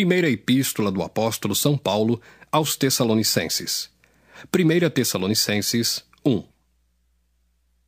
Primeira 0.00 0.30
Epístola 0.30 0.90
do 0.90 1.02
Apóstolo 1.02 1.54
São 1.54 1.76
Paulo 1.76 2.22
aos 2.50 2.74
Tessalonicenses. 2.74 3.90
1 4.46 4.88
Tessalonicenses 4.88 6.02
1 6.24 6.42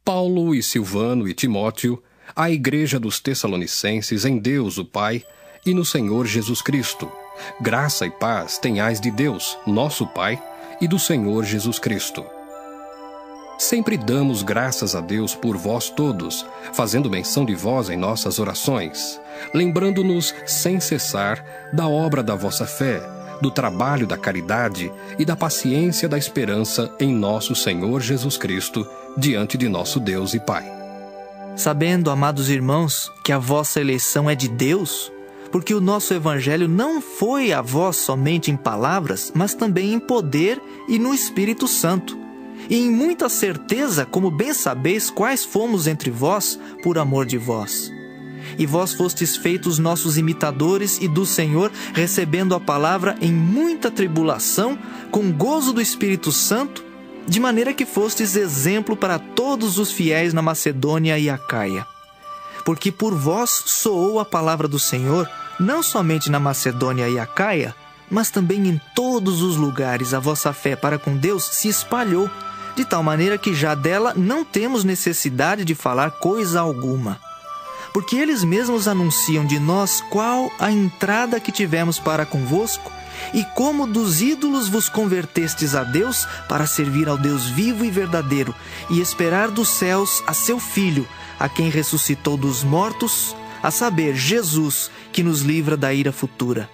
Paulo 0.04 0.54
e 0.54 0.62
Silvano 0.62 1.26
e 1.26 1.32
Timóteo, 1.32 2.02
à 2.36 2.50
Igreja 2.50 3.00
dos 3.00 3.18
Tessalonicenses 3.18 4.26
em 4.26 4.36
Deus 4.36 4.76
o 4.76 4.84
Pai 4.84 5.24
e 5.64 5.72
no 5.72 5.86
Senhor 5.86 6.26
Jesus 6.26 6.60
Cristo. 6.60 7.10
Graça 7.62 8.04
e 8.04 8.10
paz 8.10 8.58
tenhais 8.58 9.00
de 9.00 9.10
Deus, 9.10 9.56
nosso 9.66 10.06
Pai, 10.06 10.38
e 10.82 10.86
do 10.86 10.98
Senhor 10.98 11.46
Jesus 11.46 11.78
Cristo. 11.78 12.26
Sempre 13.58 13.96
damos 13.96 14.42
graças 14.42 14.94
a 14.94 15.00
Deus 15.00 15.34
por 15.34 15.56
vós 15.56 15.88
todos, 15.88 16.44
fazendo 16.74 17.08
menção 17.08 17.46
de 17.46 17.54
vós 17.54 17.88
em 17.88 17.96
nossas 17.96 18.38
orações, 18.38 19.18
lembrando-nos 19.52 20.34
sem 20.46 20.80
cessar 20.80 21.44
da 21.72 21.88
obra 21.88 22.22
da 22.22 22.34
vossa 22.34 22.66
fé, 22.66 23.00
do 23.40 23.50
trabalho 23.50 24.06
da 24.06 24.16
caridade 24.16 24.92
e 25.18 25.24
da 25.24 25.34
paciência 25.34 26.08
da 26.08 26.16
esperança 26.16 26.94
em 27.00 27.12
nosso 27.12 27.54
Senhor 27.54 28.00
Jesus 28.00 28.36
Cristo, 28.36 28.86
diante 29.16 29.58
de 29.58 29.68
nosso 29.68 29.98
Deus 29.98 30.34
e 30.34 30.40
Pai. 30.40 30.64
Sabendo, 31.56 32.10
amados 32.10 32.48
irmãos, 32.48 33.12
que 33.24 33.32
a 33.32 33.38
vossa 33.38 33.80
eleição 33.80 34.30
é 34.30 34.34
de 34.34 34.48
Deus, 34.48 35.12
porque 35.50 35.74
o 35.74 35.80
nosso 35.80 36.14
evangelho 36.14 36.66
não 36.66 37.02
foi 37.02 37.52
a 37.52 37.60
vós 37.60 37.96
somente 37.96 38.50
em 38.50 38.56
palavras, 38.56 39.32
mas 39.34 39.54
também 39.54 39.92
em 39.92 40.00
poder 40.00 40.60
e 40.88 40.98
no 40.98 41.12
Espírito 41.12 41.68
Santo 41.68 42.22
e 42.68 42.76
em 42.76 42.90
muita 42.90 43.28
certeza, 43.28 44.06
como 44.06 44.30
bem 44.30 44.54
sabeis, 44.54 45.10
quais 45.10 45.44
fomos 45.44 45.86
entre 45.86 46.10
vós 46.10 46.58
por 46.82 46.98
amor 46.98 47.26
de 47.26 47.38
vós. 47.38 47.92
E 48.58 48.66
vós 48.66 48.92
fostes 48.92 49.36
feitos 49.36 49.78
nossos 49.78 50.16
imitadores 50.18 50.98
e 51.00 51.08
do 51.08 51.24
Senhor, 51.26 51.70
recebendo 51.94 52.54
a 52.54 52.60
palavra 52.60 53.16
em 53.20 53.32
muita 53.32 53.90
tribulação, 53.90 54.78
com 55.10 55.30
gozo 55.32 55.72
do 55.72 55.80
Espírito 55.80 56.30
Santo, 56.32 56.84
de 57.26 57.38
maneira 57.40 57.72
que 57.72 57.86
fostes 57.86 58.36
exemplo 58.36 58.96
para 58.96 59.18
todos 59.18 59.78
os 59.78 59.92
fiéis 59.92 60.34
na 60.34 60.42
Macedônia 60.42 61.18
e 61.18 61.30
Acaia. 61.30 61.86
Porque 62.64 62.92
por 62.92 63.14
vós 63.14 63.50
soou 63.66 64.20
a 64.20 64.24
palavra 64.24 64.68
do 64.68 64.78
Senhor, 64.78 65.28
não 65.58 65.82
somente 65.82 66.30
na 66.30 66.40
Macedônia 66.40 67.08
e 67.08 67.18
Acaia, 67.18 67.74
mas 68.10 68.30
também 68.30 68.68
em 68.68 68.80
todos 68.94 69.42
os 69.42 69.56
lugares 69.56 70.12
a 70.12 70.18
vossa 70.18 70.52
fé 70.52 70.76
para 70.76 70.98
com 70.98 71.16
Deus 71.16 71.44
se 71.44 71.68
espalhou 71.68 72.30
de 72.74 72.84
tal 72.84 73.02
maneira 73.02 73.38
que 73.38 73.54
já 73.54 73.74
dela 73.74 74.12
não 74.16 74.44
temos 74.44 74.84
necessidade 74.84 75.64
de 75.64 75.74
falar 75.74 76.10
coisa 76.12 76.60
alguma. 76.60 77.20
Porque 77.92 78.16
eles 78.16 78.42
mesmos 78.42 78.88
anunciam 78.88 79.44
de 79.44 79.58
nós 79.58 80.02
qual 80.10 80.50
a 80.58 80.70
entrada 80.72 81.38
que 81.38 81.52
tivemos 81.52 81.98
para 81.98 82.24
convosco, 82.24 82.90
e 83.34 83.44
como 83.54 83.86
dos 83.86 84.20
ídolos 84.20 84.68
vos 84.68 84.88
convertestes 84.88 85.74
a 85.74 85.84
Deus 85.84 86.26
para 86.48 86.66
servir 86.66 87.08
ao 87.08 87.16
Deus 87.16 87.46
vivo 87.46 87.84
e 87.84 87.90
verdadeiro, 87.90 88.54
e 88.90 89.00
esperar 89.00 89.50
dos 89.50 89.68
céus 89.68 90.22
a 90.26 90.32
seu 90.32 90.58
Filho, 90.58 91.06
a 91.38 91.48
quem 91.48 91.68
ressuscitou 91.68 92.36
dos 92.36 92.64
mortos, 92.64 93.36
a 93.62 93.70
saber, 93.70 94.14
Jesus, 94.16 94.90
que 95.12 95.22
nos 95.22 95.42
livra 95.42 95.76
da 95.76 95.94
ira 95.94 96.12
futura. 96.12 96.68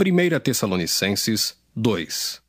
Primeira 0.00 0.40
Tessalonicenses 0.40 1.58
2 1.76 2.40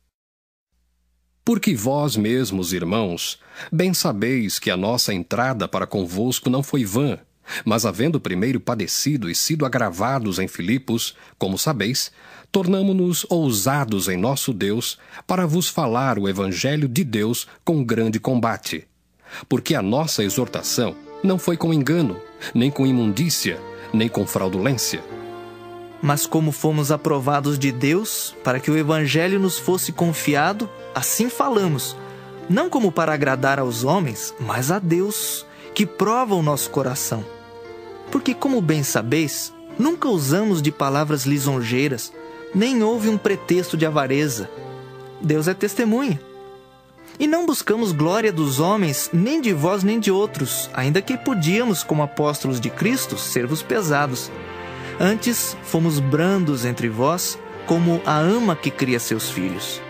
Porque 1.44 1.74
vós 1.74 2.16
mesmos, 2.16 2.72
irmãos, 2.72 3.38
bem 3.70 3.92
sabeis 3.92 4.58
que 4.58 4.70
a 4.70 4.76
nossa 4.78 5.12
entrada 5.12 5.68
para 5.68 5.86
convosco 5.86 6.48
não 6.48 6.62
foi 6.62 6.82
vã, 6.82 7.18
mas 7.62 7.84
havendo 7.84 8.18
primeiro 8.18 8.58
padecido 8.58 9.28
e 9.28 9.34
sido 9.34 9.66
agravados 9.66 10.38
em 10.38 10.48
Filipos, 10.48 11.14
como 11.36 11.58
sabeis, 11.58 12.10
tornamo-nos 12.50 13.26
ousados 13.28 14.08
em 14.08 14.16
nosso 14.16 14.54
Deus 14.54 14.98
para 15.26 15.44
vos 15.46 15.68
falar 15.68 16.18
o 16.18 16.26
Evangelho 16.26 16.88
de 16.88 17.04
Deus 17.04 17.46
com 17.62 17.84
grande 17.84 18.18
combate. 18.18 18.88
Porque 19.46 19.74
a 19.74 19.82
nossa 19.82 20.24
exortação 20.24 20.96
não 21.22 21.38
foi 21.38 21.58
com 21.58 21.70
engano, 21.70 22.18
nem 22.54 22.70
com 22.70 22.86
imundícia, 22.86 23.60
nem 23.92 24.08
com 24.08 24.26
fraudulência 24.26 25.04
mas 26.02 26.26
como 26.26 26.50
fomos 26.50 26.90
aprovados 26.90 27.56
de 27.56 27.70
Deus 27.70 28.34
para 28.42 28.58
que 28.58 28.70
o 28.70 28.76
Evangelho 28.76 29.38
nos 29.38 29.56
fosse 29.56 29.92
confiado, 29.92 30.68
assim 30.92 31.30
falamos, 31.30 31.96
não 32.50 32.68
como 32.68 32.90
para 32.90 33.14
agradar 33.14 33.60
aos 33.60 33.84
homens, 33.84 34.34
mas 34.40 34.72
a 34.72 34.80
Deus, 34.80 35.46
que 35.72 35.86
prova 35.86 36.34
o 36.34 36.42
nosso 36.42 36.70
coração. 36.70 37.24
Porque, 38.10 38.34
como 38.34 38.60
bem 38.60 38.82
sabeis, 38.82 39.54
nunca 39.78 40.08
usamos 40.08 40.60
de 40.60 40.72
palavras 40.72 41.24
lisonjeiras, 41.24 42.12
nem 42.52 42.82
houve 42.82 43.08
um 43.08 43.16
pretexto 43.16 43.76
de 43.76 43.86
avareza. 43.86 44.50
Deus 45.20 45.46
é 45.46 45.54
testemunha. 45.54 46.20
E 47.18 47.26
não 47.26 47.46
buscamos 47.46 47.92
glória 47.92 48.32
dos 48.32 48.58
homens, 48.58 49.08
nem 49.12 49.40
de 49.40 49.52
vós 49.52 49.84
nem 49.84 50.00
de 50.00 50.10
outros, 50.10 50.68
ainda 50.74 51.00
que 51.00 51.16
podíamos, 51.16 51.84
como 51.84 52.02
apóstolos 52.02 52.58
de 52.58 52.70
Cristo, 52.70 53.16
ser-vos 53.16 53.62
pesados 53.62 54.30
Antes 55.04 55.56
fomos 55.64 55.98
brandos 55.98 56.64
entre 56.64 56.88
vós, 56.88 57.36
como 57.66 58.00
a 58.06 58.18
ama 58.18 58.54
que 58.54 58.70
cria 58.70 59.00
seus 59.00 59.28
filhos. 59.28 59.82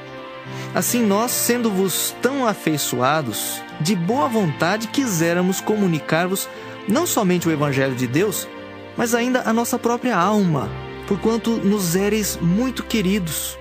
Assim 0.75 1.05
nós, 1.05 1.31
sendo-vos 1.31 2.17
tão 2.23 2.49
afeiçoados, 2.49 3.61
de 3.79 3.95
boa 3.95 4.27
vontade 4.27 4.89
quiséramos 4.89 5.61
comunicar-vos 5.61 6.49
não 6.89 7.07
somente 7.07 7.47
o 7.47 7.53
Evangelho 7.53 7.95
de 7.95 8.07
Deus, 8.07 8.49
mas 8.97 9.15
ainda 9.15 9.43
a 9.43 9.53
nossa 9.53 9.79
própria 9.79 10.17
alma, 10.17 10.71
porquanto 11.07 11.59
nos 11.59 11.95
éreis 11.95 12.39
muito 12.41 12.83
queridos. 12.83 13.59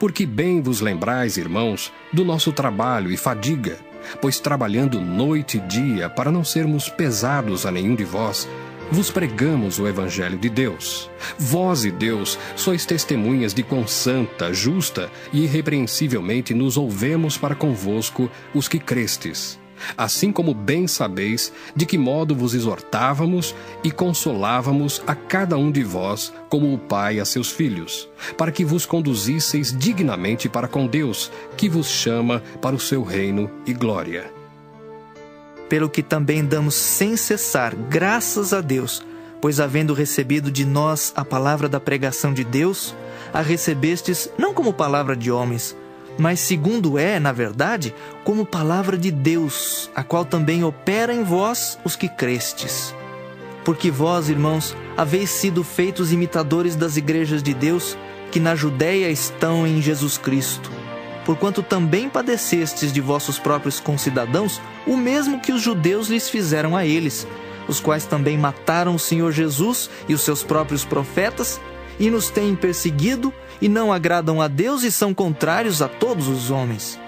Porque 0.00 0.26
bem 0.26 0.60
vos 0.60 0.80
lembrais, 0.80 1.36
irmãos, 1.36 1.92
do 2.12 2.24
nosso 2.24 2.52
trabalho 2.52 3.12
e 3.12 3.16
fadiga, 3.16 3.78
pois 4.20 4.40
trabalhando 4.40 5.00
noite 5.00 5.58
e 5.58 5.60
dia 5.60 6.10
para 6.10 6.32
não 6.32 6.42
sermos 6.42 6.88
pesados 6.88 7.64
a 7.64 7.70
nenhum 7.70 7.94
de 7.94 8.04
vós, 8.04 8.48
vos 8.90 9.10
pregamos 9.10 9.78
o 9.78 9.86
Evangelho 9.86 10.38
de 10.38 10.48
Deus. 10.48 11.10
Vós 11.38 11.84
e 11.84 11.90
Deus 11.90 12.38
sois 12.56 12.84
testemunhas 12.86 13.54
de 13.54 13.62
quão 13.62 13.86
santa, 13.86 14.52
justa 14.52 15.10
e 15.32 15.44
irrepreensivelmente 15.44 16.54
nos 16.54 16.76
ouvemos 16.76 17.36
para 17.36 17.54
convosco 17.54 18.30
os 18.54 18.68
que 18.68 18.78
crestes. 18.78 19.58
Assim 19.96 20.32
como 20.32 20.54
bem 20.54 20.86
sabeis 20.86 21.52
de 21.74 21.84
que 21.84 21.98
modo 21.98 22.34
vos 22.34 22.54
exortávamos 22.54 23.54
e 23.82 23.90
consolávamos 23.90 25.02
a 25.06 25.14
cada 25.14 25.56
um 25.56 25.70
de 25.70 25.82
vós, 25.82 26.32
como 26.48 26.72
o 26.72 26.78
Pai 26.78 27.18
a 27.18 27.24
seus 27.24 27.50
filhos, 27.50 28.08
para 28.38 28.52
que 28.52 28.64
vos 28.64 28.86
conduzisseis 28.86 29.76
dignamente 29.76 30.48
para 30.48 30.68
com 30.68 30.86
Deus, 30.86 31.30
que 31.56 31.68
vos 31.68 31.88
chama 31.88 32.42
para 32.62 32.76
o 32.76 32.80
seu 32.80 33.02
reino 33.02 33.50
e 33.66 33.72
glória 33.72 34.43
pelo 35.74 35.90
que 35.90 36.04
também 36.04 36.44
damos 36.44 36.76
sem 36.76 37.16
cessar 37.16 37.74
graças 37.74 38.52
a 38.52 38.60
Deus, 38.60 39.02
pois 39.40 39.58
havendo 39.58 39.92
recebido 39.92 40.48
de 40.48 40.64
nós 40.64 41.12
a 41.16 41.24
palavra 41.24 41.68
da 41.68 41.80
pregação 41.80 42.32
de 42.32 42.44
Deus, 42.44 42.94
a 43.32 43.40
recebestes 43.40 44.30
não 44.38 44.54
como 44.54 44.72
palavra 44.72 45.16
de 45.16 45.32
homens, 45.32 45.76
mas 46.16 46.38
segundo 46.38 46.96
é, 46.96 47.18
na 47.18 47.32
verdade, 47.32 47.92
como 48.22 48.46
palavra 48.46 48.96
de 48.96 49.10
Deus, 49.10 49.90
a 49.96 50.04
qual 50.04 50.24
também 50.24 50.62
opera 50.62 51.12
em 51.12 51.24
vós 51.24 51.76
os 51.84 51.96
que 51.96 52.08
crestes. 52.08 52.94
Porque 53.64 53.90
vós, 53.90 54.28
irmãos, 54.28 54.76
haveis 54.96 55.30
sido 55.30 55.64
feitos 55.64 56.12
imitadores 56.12 56.76
das 56.76 56.96
igrejas 56.96 57.42
de 57.42 57.52
Deus 57.52 57.98
que 58.30 58.38
na 58.38 58.54
Judéia 58.54 59.10
estão 59.10 59.66
em 59.66 59.82
Jesus 59.82 60.16
Cristo 60.18 60.70
porquanto 61.24 61.62
também 61.62 62.08
padecestes 62.08 62.92
de 62.92 63.00
vossos 63.00 63.38
próprios 63.38 63.80
concidadãos 63.80 64.60
o 64.86 64.96
mesmo 64.96 65.40
que 65.40 65.52
os 65.52 65.62
judeus 65.62 66.08
lhes 66.08 66.28
fizeram 66.28 66.76
a 66.76 66.84
eles, 66.84 67.26
os 67.68 67.80
quais 67.80 68.04
também 68.04 68.36
mataram 68.36 68.94
o 68.94 68.98
Senhor 68.98 69.32
Jesus 69.32 69.90
e 70.08 70.14
os 70.14 70.22
seus 70.22 70.42
próprios 70.42 70.84
profetas, 70.84 71.60
e 71.98 72.10
nos 72.10 72.28
têm 72.28 72.54
perseguido, 72.54 73.32
e 73.60 73.68
não 73.68 73.92
agradam 73.92 74.42
a 74.42 74.48
Deus 74.48 74.82
e 74.82 74.90
são 74.90 75.14
contrários 75.14 75.80
a 75.80 75.88
todos 75.88 76.28
os 76.28 76.50
homens. 76.50 76.98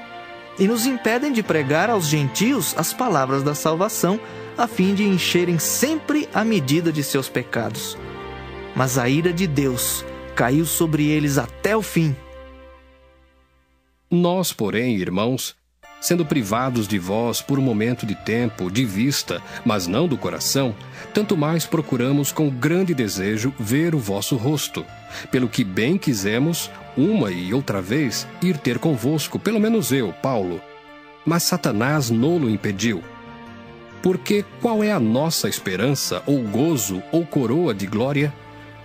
E 0.59 0.67
nos 0.67 0.87
impedem 0.87 1.33
de 1.33 1.43
pregar 1.43 1.91
aos 1.91 2.07
gentios 2.07 2.75
as 2.79 2.93
palavras 2.93 3.43
da 3.43 3.55
salvação, 3.55 4.19
a 4.57 4.67
fim 4.67 4.95
de 4.95 5.05
encherem 5.05 5.59
sempre 5.59 6.29
a 6.33 6.45
medida 6.45 6.91
de 6.91 7.03
seus 7.03 7.29
pecados. 7.29 7.99
Mas 8.75 8.97
a 8.97 9.09
ira 9.09 9.33
de 9.33 9.47
Deus 9.47 10.05
caiu 10.35 10.65
sobre 10.65 11.09
eles 11.09 11.37
até 11.37 11.77
o 11.77 11.83
fim 11.83 12.15
nós, 14.11 14.53
porém, 14.53 14.97
irmãos, 14.97 15.57
sendo 16.07 16.25
privados 16.25 16.87
de 16.87 17.01
vós 17.01 17.43
por 17.43 17.59
um 17.59 17.63
momento 17.63 18.07
de 18.07 18.15
tempo, 18.15 18.71
de 18.71 18.85
vista, 18.85 19.43
mas 19.65 19.89
não 19.89 20.07
do 20.07 20.17
coração, 20.17 20.73
tanto 21.13 21.37
mais 21.37 21.67
procuramos 21.67 22.31
com 22.31 22.49
grande 22.49 22.95
desejo 22.95 23.53
ver 23.59 23.93
o 23.93 23.99
vosso 23.99 24.37
rosto, 24.37 24.87
pelo 25.33 25.49
que 25.49 25.65
bem 25.65 25.99
quisemos, 25.99 26.71
uma 26.97 27.33
e 27.33 27.53
outra 27.53 27.83
vez, 27.83 28.25
ir 28.41 28.57
ter 28.57 28.79
convosco, 28.79 29.37
pelo 29.37 29.59
menos 29.59 29.91
eu, 29.91 30.13
Paulo. 30.23 30.61
Mas 31.25 31.43
Satanás 31.43 32.09
nolo 32.09 32.49
impediu. 32.49 33.03
Porque 34.01 34.45
qual 34.63 34.85
é 34.85 34.93
a 34.93 35.01
nossa 35.01 35.49
esperança, 35.49 36.23
ou 36.25 36.41
gozo, 36.41 37.03
ou 37.11 37.27
coroa 37.27 37.75
de 37.75 37.85
glória? 37.89 38.33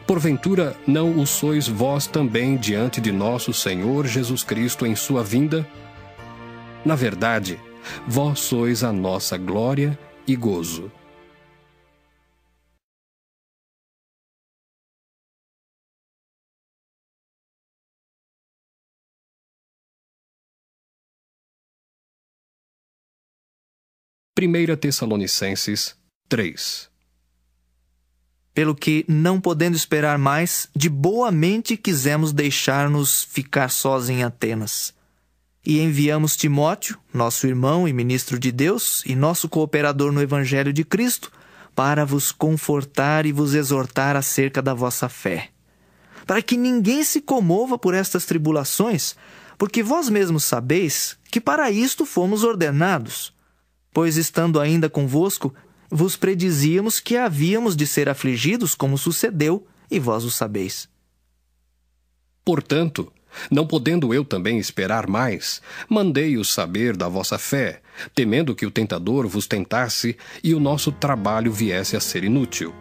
Porventura 0.08 0.76
não 0.88 1.20
o 1.20 1.28
sois 1.28 1.68
vós 1.68 2.08
também 2.08 2.58
diante 2.58 3.00
de 3.00 3.12
nosso 3.12 3.54
Senhor 3.54 4.08
Jesus 4.08 4.42
Cristo 4.44 4.88
em 4.88 4.96
sua 4.96 5.24
vinda? 5.24 5.68
Na 6.84 6.96
verdade, 6.96 7.60
vós 8.08 8.40
sois 8.40 8.84
a 8.84 8.92
nossa 8.92 9.38
glória 9.38 9.98
e 10.28 10.36
gozo. 10.36 10.92
Primeira 24.34 24.76
Tessalonicenses 24.76 25.96
3 26.28 26.90
Pelo 28.56 28.74
que, 28.74 29.06
não 29.08 29.40
podendo 29.40 29.78
esperar 29.78 30.18
mais, 30.18 30.68
de 30.76 30.90
boa 30.90 31.32
mente 31.32 31.78
quisemos 31.78 32.34
deixar-nos 32.34 33.24
ficar 33.24 33.70
sós 33.70 34.10
em 34.10 34.24
Atenas 34.24 35.00
e 35.66 35.80
enviamos 35.80 36.36
Timóteo, 36.36 36.98
nosso 37.14 37.46
irmão 37.46 37.88
e 37.88 37.94
ministro 37.94 38.40
de 38.40 38.52
Deus 38.52 39.04
e 39.06 39.16
nosso 39.16 39.48
cooperador 39.48 40.12
no 40.12 40.22
Evangelho 40.22 40.74
de 40.74 40.84
Cristo, 40.84 41.32
para 41.76 42.06
vos 42.06 42.32
confortar 42.32 43.26
e 43.26 43.32
vos 43.32 43.54
exortar 43.54 44.16
acerca 44.16 44.62
da 44.62 44.74
vossa 44.74 45.08
fé. 45.08 45.50
Para 46.26 46.42
que 46.42 46.58
ninguém 46.58 47.04
se 47.04 47.22
comova 47.22 47.78
por 47.78 47.94
estas 47.94 48.26
tribulações, 48.26 49.16
porque 49.58 49.84
vós 49.84 50.10
mesmos 50.10 50.44
sabeis 50.44 51.18
que 51.30 51.40
para 51.40 51.70
isto 51.70 52.06
fomos 52.06 52.44
ordenados. 52.44 53.34
Pois 53.94 54.18
estando 54.18 54.60
ainda 54.60 54.90
convosco, 54.90 55.54
vos 55.90 56.16
predizíamos 56.16 57.00
que 57.00 57.18
havíamos 57.18 57.76
de 57.76 57.86
ser 57.86 58.10
afligidos, 58.10 58.74
como 58.74 58.98
sucedeu, 58.98 59.68
e 59.90 60.00
vós 60.00 60.24
o 60.24 60.32
sabeis. 60.32 60.90
Portanto, 62.44 63.12
não 63.50 63.66
podendo 63.66 64.14
eu 64.14 64.24
também 64.24 64.58
esperar 64.58 65.08
mais, 65.08 65.62
mandei-os 65.88 66.54
saber 66.54 66.96
da 66.96 67.08
vossa 67.08 67.38
fé, 67.38 67.82
temendo 68.14 68.56
que 68.56 68.66
o 68.66 68.72
tentador 68.72 69.28
vos 69.28 69.48
tentasse 69.48 70.18
e 70.44 70.54
o 70.54 70.60
nosso 70.60 70.92
trabalho 70.92 71.52
viesse 71.52 71.96
a 71.96 72.00
ser 72.00 72.24
inútil. 72.24 72.74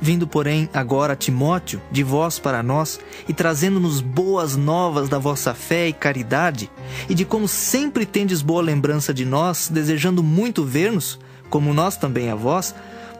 Vindo, 0.00 0.26
porém, 0.26 0.68
agora 0.74 1.14
Timóteo, 1.14 1.80
de 1.88 2.02
vós 2.02 2.36
para 2.36 2.60
nós, 2.60 2.98
e 3.28 3.32
trazendo-nos 3.32 4.00
boas 4.00 4.56
novas 4.56 5.08
da 5.08 5.16
vossa 5.16 5.54
fé 5.54 5.86
e 5.86 5.92
caridade, 5.92 6.68
e 7.08 7.14
de 7.14 7.24
como 7.24 7.46
sempre 7.46 8.04
tendes 8.04 8.42
boa 8.42 8.60
lembrança 8.60 9.14
de 9.14 9.24
nós, 9.24 9.68
desejando 9.68 10.20
muito 10.20 10.64
ver-nos, 10.64 11.20
como 11.48 11.72
nós 11.72 11.96
também 11.96 12.30
a 12.30 12.34
vós, 12.34 12.74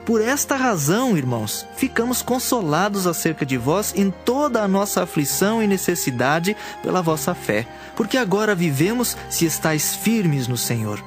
por 0.05 0.21
esta 0.21 0.57
razão, 0.57 1.17
irmãos, 1.17 1.65
ficamos 1.77 2.23
consolados 2.23 3.07
acerca 3.07 3.47
de 3.47 3.57
vós 3.57 3.95
em 3.97 4.11
toda 4.11 4.63
a 4.63 4.69
nossa 4.69 5.03
aflição 5.03 5.63
e 5.63 5.67
necessidade 5.67 6.57
pela 6.83 7.01
vossa 7.01 7.35
fé, 7.35 7.69
porque 7.95 8.17
agora 8.17 8.55
vivemos 8.55 9.17
se 9.31 9.45
estáis 9.45 9.95
firmes 9.95 10.49
no 10.49 10.57
Senhor. 10.57 11.03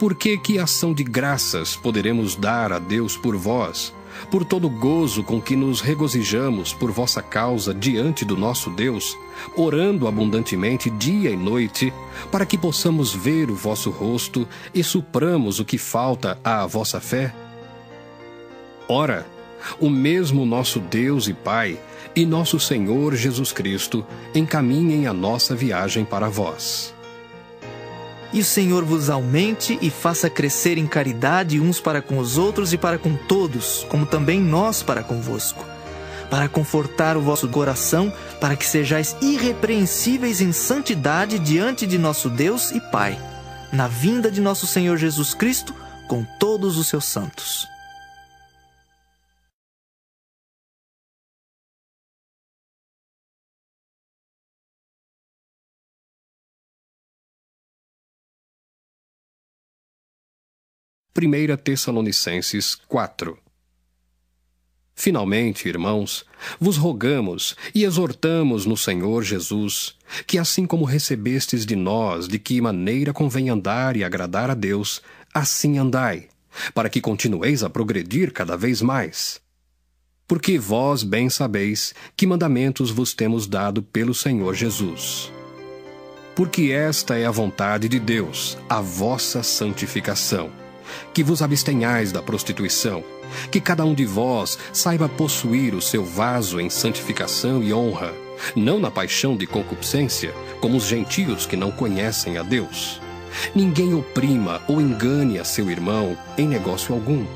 Por 0.00 0.16
que 0.16 0.36
que 0.36 0.58
ação 0.58 0.92
de 0.92 1.04
graças 1.04 1.76
poderemos 1.76 2.34
dar 2.34 2.72
a 2.72 2.80
Deus 2.80 3.16
por 3.16 3.36
vós, 3.36 3.94
por 4.30 4.44
todo 4.44 4.66
o 4.66 4.70
gozo 4.70 5.22
com 5.22 5.40
que 5.40 5.54
nos 5.54 5.80
regozijamos 5.80 6.72
por 6.72 6.90
vossa 6.90 7.22
causa 7.22 7.72
diante 7.72 8.24
do 8.24 8.36
nosso 8.36 8.68
Deus, 8.70 9.16
orando 9.56 10.08
abundantemente 10.08 10.90
dia 10.90 11.30
e 11.30 11.36
noite, 11.36 11.92
para 12.32 12.44
que 12.44 12.58
possamos 12.58 13.14
ver 13.14 13.48
o 13.48 13.54
vosso 13.54 13.90
rosto 13.90 14.46
e 14.74 14.82
supramos 14.82 15.60
o 15.60 15.64
que 15.64 15.78
falta 15.78 16.36
à 16.42 16.66
vossa 16.66 17.00
fé? 17.00 17.43
Ora, 18.88 19.26
o 19.80 19.88
mesmo 19.88 20.44
nosso 20.44 20.78
Deus 20.78 21.26
e 21.26 21.32
Pai 21.32 21.78
e 22.14 22.26
nosso 22.26 22.60
Senhor 22.60 23.14
Jesus 23.14 23.50
Cristo 23.50 24.06
encaminhem 24.34 25.06
a 25.06 25.12
nossa 25.12 25.54
viagem 25.54 26.04
para 26.04 26.28
vós. 26.28 26.94
E 28.32 28.40
o 28.40 28.44
Senhor 28.44 28.84
vos 28.84 29.08
aumente 29.08 29.78
e 29.80 29.90
faça 29.90 30.28
crescer 30.28 30.76
em 30.76 30.86
caridade 30.86 31.60
uns 31.60 31.80
para 31.80 32.02
com 32.02 32.18
os 32.18 32.36
outros 32.36 32.72
e 32.72 32.78
para 32.78 32.98
com 32.98 33.14
todos, 33.16 33.86
como 33.88 34.04
também 34.04 34.40
nós 34.40 34.82
para 34.82 35.02
convosco, 35.02 35.64
para 36.28 36.48
confortar 36.48 37.16
o 37.16 37.22
vosso 37.22 37.48
coração, 37.48 38.12
para 38.40 38.56
que 38.56 38.66
sejais 38.66 39.16
irrepreensíveis 39.22 40.40
em 40.40 40.52
santidade 40.52 41.38
diante 41.38 41.86
de 41.86 41.96
nosso 41.96 42.28
Deus 42.28 42.70
e 42.72 42.80
Pai, 42.80 43.18
na 43.72 43.86
vinda 43.86 44.30
de 44.30 44.40
nosso 44.40 44.66
Senhor 44.66 44.96
Jesus 44.96 45.32
Cristo 45.32 45.74
com 46.06 46.24
todos 46.38 46.76
os 46.76 46.88
seus 46.88 47.04
santos. 47.04 47.73
Primeira 61.24 61.56
Tessalonicenses 61.56 62.74
4 62.86 63.38
Finalmente, 64.94 65.66
irmãos, 65.66 66.26
vos 66.60 66.76
rogamos 66.76 67.56
e 67.74 67.82
exortamos 67.82 68.66
no 68.66 68.76
Senhor 68.76 69.22
Jesus, 69.22 69.96
que 70.26 70.36
assim 70.36 70.66
como 70.66 70.84
recebestes 70.84 71.64
de 71.64 71.74
nós 71.74 72.28
de 72.28 72.38
que 72.38 72.60
maneira 72.60 73.10
convém 73.10 73.48
andar 73.48 73.96
e 73.96 74.04
agradar 74.04 74.50
a 74.50 74.54
Deus, 74.54 75.00
assim 75.32 75.78
andai, 75.78 76.28
para 76.74 76.90
que 76.90 77.00
continueis 77.00 77.62
a 77.62 77.70
progredir 77.70 78.30
cada 78.30 78.54
vez 78.54 78.82
mais. 78.82 79.40
Porque 80.28 80.58
vós 80.58 81.02
bem 81.02 81.30
sabeis 81.30 81.94
que 82.14 82.26
mandamentos 82.26 82.90
vos 82.90 83.14
temos 83.14 83.46
dado 83.46 83.82
pelo 83.82 84.12
Senhor 84.12 84.54
Jesus. 84.54 85.32
Porque 86.36 86.70
esta 86.70 87.16
é 87.16 87.24
a 87.24 87.30
vontade 87.30 87.88
de 87.88 87.98
Deus, 87.98 88.58
a 88.68 88.82
vossa 88.82 89.42
santificação 89.42 90.63
que 91.12 91.22
vos 91.22 91.42
abstenhais 91.42 92.12
da 92.12 92.22
prostituição, 92.22 93.04
que 93.50 93.60
cada 93.60 93.84
um 93.84 93.94
de 93.94 94.04
vós 94.04 94.58
saiba 94.72 95.08
possuir 95.08 95.74
o 95.74 95.82
seu 95.82 96.04
vaso 96.04 96.60
em 96.60 96.70
santificação 96.70 97.62
e 97.62 97.72
honra, 97.72 98.12
não 98.54 98.78
na 98.78 98.90
paixão 98.90 99.36
de 99.36 99.46
concupiscência, 99.46 100.34
como 100.60 100.76
os 100.76 100.86
gentios 100.86 101.46
que 101.46 101.56
não 101.56 101.70
conhecem 101.70 102.38
a 102.38 102.42
Deus. 102.42 103.00
Ninguém 103.54 103.94
oprima 103.94 104.62
ou 104.68 104.80
engane 104.80 105.38
a 105.38 105.44
seu 105.44 105.70
irmão 105.70 106.16
em 106.38 106.46
negócio 106.46 106.94
algum, 106.94 107.26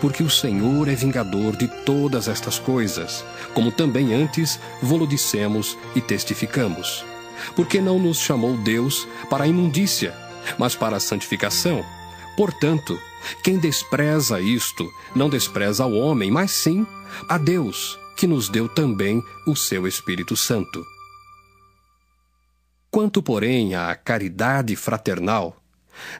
porque 0.00 0.22
o 0.22 0.30
Senhor 0.30 0.88
é 0.88 0.94
vingador 0.94 1.56
de 1.56 1.68
todas 1.68 2.28
estas 2.28 2.58
coisas, 2.58 3.24
como 3.54 3.70
também 3.70 4.14
antes 4.14 4.58
vô-lo 4.82 5.06
dissemos 5.06 5.76
e 5.94 6.00
testificamos. 6.00 7.04
Porque 7.54 7.80
não 7.80 7.98
nos 7.98 8.18
chamou 8.18 8.56
Deus 8.56 9.06
para 9.28 9.44
a 9.44 9.48
imundícia, 9.48 10.14
mas 10.58 10.74
para 10.74 10.96
a 10.96 11.00
santificação. 11.00 11.84
Portanto, 12.36 12.98
quem 13.42 13.58
despreza 13.58 14.40
isto, 14.40 14.90
não 15.14 15.28
despreza 15.28 15.84
ao 15.84 15.92
homem, 15.92 16.30
mas 16.30 16.50
sim 16.50 16.86
a 17.28 17.38
Deus, 17.38 17.98
que 18.16 18.26
nos 18.26 18.48
deu 18.48 18.68
também 18.68 19.22
o 19.46 19.56
seu 19.56 19.86
Espírito 19.86 20.36
Santo. 20.36 20.84
Quanto, 22.90 23.22
porém, 23.22 23.74
à 23.74 23.94
caridade 23.94 24.74
fraternal, 24.76 25.56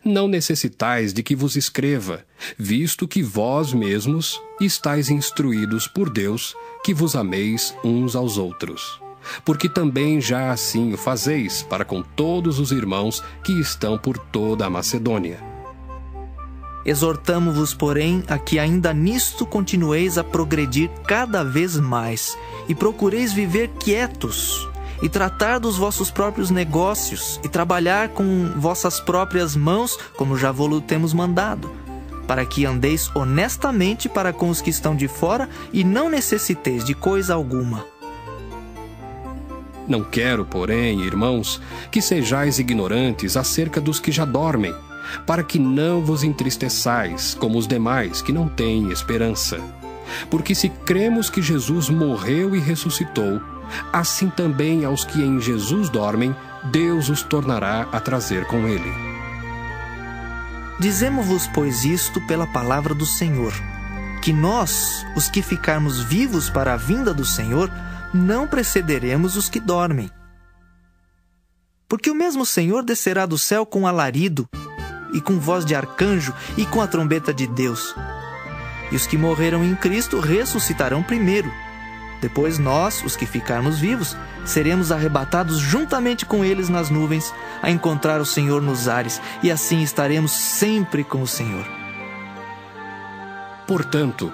não 0.05 0.27
necessitais 0.27 1.13
de 1.13 1.23
que 1.23 1.37
vos 1.37 1.57
escreva, 1.57 2.25
visto 2.59 3.07
que 3.07 3.23
vós 3.23 3.73
mesmos 3.73 4.41
estáis 4.61 5.11
instruídos 5.11 5.87
por 5.87 6.11
Deus 6.11 6.55
que 6.85 6.95
vos 6.95 7.17
ameis 7.17 7.75
uns 7.85 8.15
aos 8.15 8.39
outros. 8.39 9.01
Porque 9.45 9.69
também 9.69 10.21
já 10.21 10.53
assim 10.53 10.93
o 10.93 10.97
fazeis 10.97 11.63
para 11.63 11.85
com 11.85 12.03
todos 12.03 12.59
os 12.59 12.71
irmãos 12.71 13.23
que 13.45 13.53
estão 13.61 13.99
por 13.99 14.19
toda 14.19 14.67
a 14.67 14.71
Macedônia. 14.71 15.56
Exortamo-vos, 16.87 17.75
porém, 17.75 18.23
a 18.29 18.39
que 18.39 18.61
ainda 18.61 18.95
nisto 18.95 19.45
continueis 19.45 20.17
a 20.17 20.23
progredir 20.23 20.89
cada 21.05 21.43
vez 21.43 21.77
mais 21.77 22.39
e 22.69 22.77
procureis 22.77 23.33
viver 23.33 23.71
quietos 23.81 24.69
e 25.03 25.09
tratar 25.09 25.59
dos 25.59 25.77
vossos 25.77 26.13
próprios 26.13 26.49
negócios 26.49 27.41
e 27.43 27.49
trabalhar 27.49 28.11
com 28.11 28.53
vossas 28.57 29.01
próprias 29.01 29.57
mãos, 29.57 29.99
como 30.17 30.39
já 30.39 30.53
vos 30.53 30.81
temos 30.87 31.13
mandado, 31.13 31.69
para 32.25 32.47
que 32.47 32.65
andeis 32.65 33.11
honestamente 33.17 34.09
para 34.09 34.33
com 34.33 34.49
os 34.49 34.61
que 34.61 34.71
estão 34.71 34.95
de 34.95 35.09
fora 35.09 35.49
e 35.73 35.83
não 35.83 36.09
necessiteis 36.09 36.85
de 36.85 36.95
coisa 36.95 37.35
alguma. 37.35 37.85
Não 39.89 40.05
quero, 40.05 40.45
porém, 40.45 41.01
irmãos, 41.03 41.61
que 41.91 42.01
sejais 42.01 42.61
ignorantes 42.61 43.37
acerca 43.37 43.81
dos 43.81 43.99
que 43.99 44.13
já 44.13 44.25
dormem, 44.25 44.75
para 45.27 45.43
que 45.43 45.59
não 45.59 46.03
vos 46.05 46.23
entristeçais 46.23 47.35
como 47.35 47.59
os 47.59 47.67
demais 47.67 48.23
que 48.23 48.33
não 48.33 48.49
têm 48.49 48.91
esperança. 48.91 49.61
Porque 50.31 50.55
se 50.55 50.69
cremos 50.69 51.29
que 51.29 51.43
Jesus 51.43 51.89
morreu 51.89 52.55
e 52.55 52.61
ressuscitou, 52.61 53.41
assim 53.93 54.29
também 54.31 54.85
aos 54.85 55.05
que 55.05 55.23
em 55.23 55.41
Jesus 55.41 55.89
dormem, 55.89 56.35
Deus 56.71 57.09
os 57.09 57.23
tornará 57.23 57.89
a 57.93 58.01
trazer 58.01 58.47
com 58.47 58.67
ele. 58.67 58.93
Dizemos-vos, 60.79 61.47
pois, 61.49 61.85
isto 61.85 62.21
pela 62.27 62.47
palavra 62.47 62.95
do 62.95 63.07
Senhor, 63.07 63.53
que 64.23 64.33
nós, 64.33 65.07
os 65.17 65.29
que 65.29 65.41
ficarmos 65.41 66.01
vivos 66.01 66.51
para 66.51 66.75
a 66.75 66.77
vinda 66.77 67.15
do 67.15 67.25
Senhor, 67.25 67.71
não 68.13 68.47
precederemos 68.47 69.37
os 69.37 69.49
que 69.49 69.59
dormem. 69.59 70.11
Porque 71.89 72.11
o 72.11 72.15
mesmo 72.15 72.45
Senhor 72.45 72.83
descerá 72.83 73.25
do 73.25 73.39
céu 73.39 73.65
com 73.65 73.87
alarido, 73.87 74.49
e 75.17 75.21
com 75.21 75.41
voz 75.41 75.65
de 75.65 75.75
arcanjo, 75.75 76.35
e 76.59 76.67
com 76.67 76.83
a 76.83 76.87
trombeta 76.87 77.33
de 77.33 77.47
Deus. 77.47 77.95
E 78.93 78.97
os 78.97 79.07
que 79.07 79.17
morreram 79.17 79.65
em 79.65 79.75
Cristo 79.75 80.21
ressuscitarão 80.21 81.03
primeiro. 81.03 81.51
Depois 82.21 82.59
nós, 82.59 83.03
os 83.03 83.17
que 83.17 83.25
ficarmos 83.25 83.79
vivos, 83.79 84.17
seremos 84.45 84.93
arrebatados 84.93 85.59
juntamente 85.59 86.27
com 86.27 86.45
eles 86.45 86.69
nas 86.69 86.91
nuvens, 86.91 87.33
a 87.63 87.71
encontrar 87.71 88.21
o 88.21 88.27
Senhor 88.27 88.61
nos 88.61 88.89
ares, 88.89 89.21
e 89.43 89.51
assim 89.51 89.83
estaremos 89.83 90.33
sempre 90.33 91.03
com 91.03 91.23
o 91.23 91.27
Senhor. 91.27 91.67
Portanto, 93.67 94.33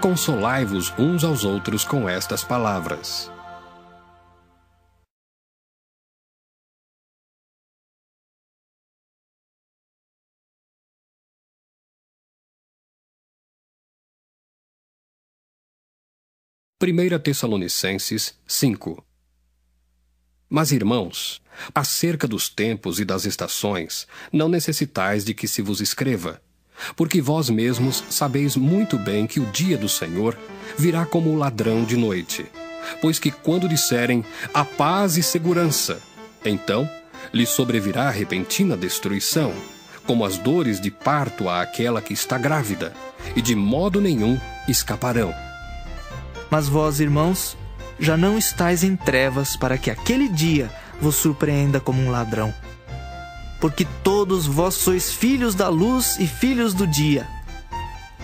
consolai-vos 0.00 0.92
uns 0.98 1.22
aos 1.22 1.44
outros 1.44 1.84
com 1.84 2.08
estas 2.08 2.42
palavras. 2.42 3.30
Primeira 16.78 17.18
Tessalonicenses 17.18 18.34
5 18.46 19.04
Mas 20.48 20.70
irmãos, 20.70 21.42
acerca 21.74 22.28
dos 22.28 22.48
tempos 22.48 23.00
e 23.00 23.04
das 23.04 23.24
estações, 23.24 24.06
não 24.32 24.48
necessitais 24.48 25.24
de 25.24 25.34
que 25.34 25.48
se 25.48 25.60
vos 25.60 25.80
escreva 25.80 26.40
porque 26.96 27.20
vós 27.20 27.50
mesmos 27.50 28.04
sabeis 28.08 28.54
muito 28.54 28.96
bem 28.96 29.26
que 29.26 29.40
o 29.40 29.46
dia 29.46 29.76
do 29.76 29.88
Senhor 29.88 30.38
virá 30.76 31.04
como 31.04 31.30
o 31.30 31.36
ladrão 31.36 31.84
de 31.84 31.96
noite. 31.96 32.46
Pois 33.00 33.18
que 33.18 33.32
quando 33.32 33.68
disserem 33.68 34.24
a 34.54 34.64
paz 34.64 35.16
e 35.16 35.22
segurança, 35.22 36.00
então 36.44 36.88
lhe 37.32 37.44
sobrevirá 37.44 38.08
repentina 38.10 38.76
destruição, 38.76 39.52
como 40.06 40.24
as 40.24 40.38
dores 40.38 40.80
de 40.80 40.92
parto 40.92 41.48
àquela 41.48 42.00
que 42.00 42.14
está 42.14 42.38
grávida, 42.38 42.94
e 43.34 43.42
de 43.42 43.56
modo 43.56 44.00
nenhum 44.00 44.38
escaparão. 44.68 45.47
Mas 46.50 46.68
vós, 46.68 47.00
irmãos, 47.00 47.56
já 47.98 48.16
não 48.16 48.38
estáis 48.38 48.82
em 48.82 48.96
trevas 48.96 49.56
para 49.56 49.76
que 49.76 49.90
aquele 49.90 50.28
dia 50.28 50.70
vos 51.00 51.16
surpreenda 51.16 51.80
como 51.80 52.00
um 52.00 52.10
ladrão 52.10 52.52
porque 53.60 53.86
todos 54.02 54.46
vós 54.46 54.74
sois 54.74 55.12
filhos 55.12 55.54
da 55.54 55.68
luz 55.68 56.16
e 56.18 56.26
filhos 56.26 56.74
do 56.74 56.86
dia. 56.86 57.26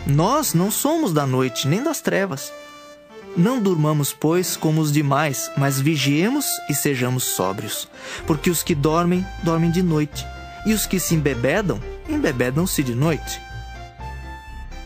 Nós 0.06 0.54
não 0.54 0.70
somos 0.70 1.12
da 1.12 1.26
noite 1.26 1.66
nem 1.66 1.82
das 1.82 2.00
trevas. 2.00 2.52
Não 3.36 3.60
durmamos, 3.60 4.12
pois, 4.12 4.56
como 4.56 4.80
os 4.80 4.92
demais, 4.92 5.50
mas 5.56 5.80
vigiemos 5.80 6.46
e 6.70 6.74
sejamos 6.74 7.24
sóbrios. 7.24 7.88
Porque 8.26 8.48
os 8.48 8.62
que 8.62 8.76
dormem, 8.76 9.26
dormem 9.42 9.72
de 9.72 9.82
noite, 9.82 10.24
e 10.64 10.72
os 10.72 10.86
que 10.86 11.00
se 11.00 11.16
embebedam, 11.16 11.80
embebedam-se 12.08 12.82
de 12.82 12.94
noite. 12.94 13.40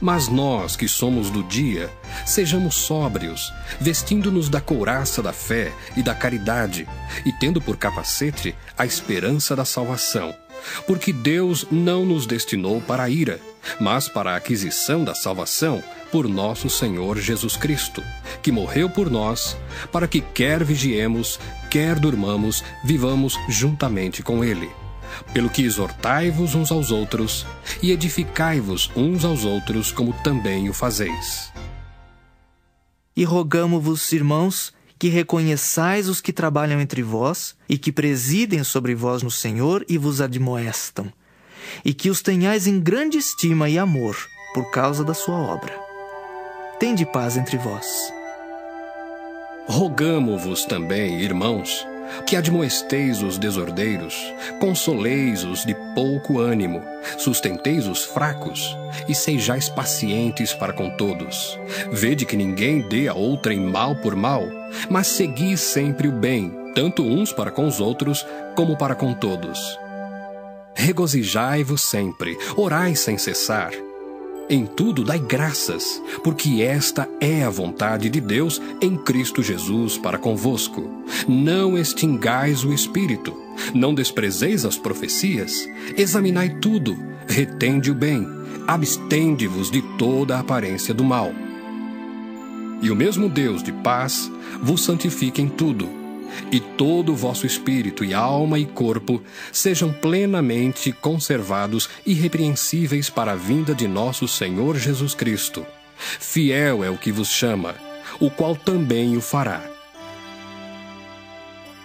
Mas 0.00 0.28
nós, 0.28 0.76
que 0.76 0.86
somos 0.86 1.30
do 1.30 1.42
dia, 1.42 1.90
sejamos 2.24 2.76
sóbrios, 2.76 3.52
vestindo-nos 3.80 4.48
da 4.48 4.60
couraça 4.60 5.22
da 5.22 5.32
fé 5.32 5.72
e 5.96 6.02
da 6.02 6.14
caridade, 6.14 6.86
e 7.26 7.32
tendo 7.32 7.60
por 7.60 7.76
capacete 7.76 8.54
a 8.76 8.86
esperança 8.86 9.56
da 9.56 9.64
salvação. 9.64 10.34
Porque 10.86 11.12
Deus 11.12 11.66
não 11.70 12.04
nos 12.04 12.26
destinou 12.26 12.80
para 12.80 13.04
a 13.04 13.10
ira, 13.10 13.40
mas 13.80 14.08
para 14.08 14.32
a 14.32 14.36
aquisição 14.36 15.04
da 15.04 15.14
salvação 15.14 15.82
por 16.10 16.28
nosso 16.28 16.70
Senhor 16.70 17.18
Jesus 17.18 17.56
Cristo, 17.56 18.02
que 18.42 18.50
morreu 18.50 18.88
por 18.88 19.10
nós, 19.10 19.56
para 19.92 20.08
que 20.08 20.20
quer 20.20 20.64
vigiemos, 20.64 21.38
quer 21.70 21.98
durmamos, 21.98 22.64
vivamos 22.84 23.38
juntamente 23.48 24.22
com 24.22 24.42
Ele. 24.42 24.70
Pelo 25.32 25.50
que 25.50 25.62
exortai-vos 25.62 26.54
uns 26.54 26.70
aos 26.70 26.90
outros 26.90 27.46
e 27.82 27.90
edificai-vos 27.92 28.90
uns 28.96 29.24
aos 29.24 29.44
outros, 29.44 29.92
como 29.92 30.12
também 30.22 30.68
o 30.68 30.74
fazeis. 30.74 31.52
E 33.16 33.24
rogamo-vos, 33.24 34.12
irmãos, 34.12 34.72
que 34.98 35.08
reconheçais 35.08 36.08
os 36.08 36.20
que 36.20 36.32
trabalham 36.32 36.80
entre 36.80 37.02
vós 37.02 37.56
e 37.68 37.78
que 37.78 37.92
presidem 37.92 38.64
sobre 38.64 38.94
vós 38.94 39.22
no 39.22 39.30
Senhor 39.30 39.84
e 39.88 39.96
vos 39.96 40.20
admoestam, 40.20 41.12
e 41.84 41.94
que 41.94 42.10
os 42.10 42.20
tenhais 42.20 42.66
em 42.66 42.80
grande 42.80 43.18
estima 43.18 43.68
e 43.68 43.78
amor 43.78 44.16
por 44.54 44.70
causa 44.70 45.04
da 45.04 45.14
sua 45.14 45.36
obra. 45.36 45.72
Tende 46.78 47.04
paz 47.06 47.36
entre 47.36 47.56
vós. 47.58 48.12
Rogamo-vos 49.68 50.64
também, 50.64 51.20
irmãos, 51.20 51.86
que 52.26 52.36
admoesteis 52.36 53.22
os 53.22 53.38
desordeiros, 53.38 54.14
consoleis 54.60 55.44
os 55.44 55.64
de 55.64 55.74
pouco 55.94 56.38
ânimo, 56.38 56.82
sustenteis 57.18 57.86
os 57.86 58.04
fracos 58.04 58.76
e 59.08 59.14
sejais 59.14 59.68
pacientes 59.68 60.52
para 60.52 60.72
com 60.72 60.90
todos. 60.90 61.58
Vede 61.90 62.26
que 62.26 62.36
ninguém 62.36 62.80
dê 62.88 63.08
a 63.08 63.14
outrem 63.14 63.60
mal 63.60 63.96
por 63.96 64.14
mal, 64.14 64.44
mas 64.90 65.06
segui 65.06 65.56
sempre 65.56 66.08
o 66.08 66.12
bem, 66.12 66.52
tanto 66.74 67.02
uns 67.02 67.32
para 67.32 67.50
com 67.50 67.66
os 67.66 67.80
outros, 67.80 68.26
como 68.54 68.76
para 68.76 68.94
com 68.94 69.14
todos. 69.14 69.78
Regozijai-vos 70.74 71.82
sempre, 71.82 72.38
orai 72.56 72.94
sem 72.94 73.18
cessar. 73.18 73.72
Em 74.50 74.64
tudo 74.64 75.04
dai 75.04 75.18
graças, 75.18 76.02
porque 76.24 76.62
esta 76.62 77.06
é 77.20 77.44
a 77.44 77.50
vontade 77.50 78.08
de 78.08 78.18
Deus 78.18 78.62
em 78.80 78.96
Cristo 78.96 79.42
Jesus 79.42 79.98
para 79.98 80.16
convosco. 80.16 80.88
Não 81.28 81.76
extingais 81.76 82.64
o 82.64 82.72
espírito, 82.72 83.36
não 83.74 83.94
desprezeis 83.94 84.64
as 84.64 84.78
profecias, 84.78 85.68
examinai 85.98 86.48
tudo, 86.60 86.96
retende 87.26 87.90
o 87.90 87.94
bem, 87.94 88.26
abstende-vos 88.66 89.70
de 89.70 89.82
toda 89.98 90.36
a 90.36 90.40
aparência 90.40 90.94
do 90.94 91.04
mal. 91.04 91.30
E 92.80 92.90
o 92.90 92.96
mesmo 92.96 93.28
Deus 93.28 93.62
de 93.62 93.72
paz 93.72 94.32
vos 94.62 94.82
santifique 94.82 95.42
em 95.42 95.48
tudo 95.48 95.97
e 96.50 96.60
todo 96.60 97.12
o 97.12 97.16
vosso 97.16 97.46
espírito 97.46 98.04
e 98.04 98.14
alma 98.14 98.58
e 98.58 98.66
corpo 98.66 99.22
sejam 99.52 99.92
plenamente 99.92 100.92
conservados 100.92 101.88
irrepreensíveis 102.06 103.10
para 103.10 103.32
a 103.32 103.36
vinda 103.36 103.74
de 103.74 103.86
nosso 103.86 104.26
Senhor 104.26 104.76
Jesus 104.76 105.14
Cristo. 105.14 105.66
Fiel 105.98 106.84
é 106.84 106.90
o 106.90 106.96
que 106.96 107.10
vos 107.10 107.28
chama, 107.28 107.74
o 108.20 108.30
qual 108.30 108.54
também 108.54 109.16
o 109.16 109.20
fará. 109.20 109.62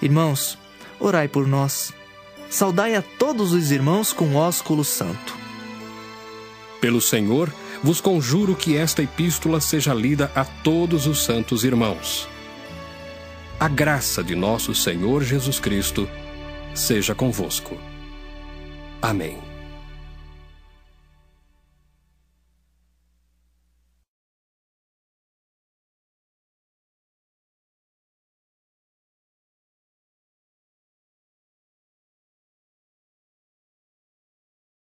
Irmãos, 0.01 0.57
orai 0.99 1.27
por 1.27 1.47
nós. 1.47 1.93
Saudai 2.49 2.95
a 2.95 3.01
todos 3.01 3.53
os 3.53 3.71
irmãos 3.71 4.13
com 4.13 4.35
ósculo 4.35 4.83
santo. 4.83 5.35
Pelo 6.79 7.01
Senhor, 7.01 7.51
vos 7.81 8.01
conjuro 8.01 8.55
que 8.55 8.75
esta 8.77 9.01
epístola 9.01 9.59
seja 9.61 9.93
lida 9.93 10.31
a 10.35 10.43
todos 10.43 11.07
os 11.07 11.23
santos 11.23 11.63
irmãos. 11.63 12.27
A 13.63 13.69
graça 13.69 14.21
de 14.21 14.35
nosso 14.35 14.75
Senhor 14.75 15.23
Jesus 15.23 15.57
Cristo 15.57 16.05
seja 16.75 17.15
convosco. 17.15 17.77
Amém. 19.01 19.52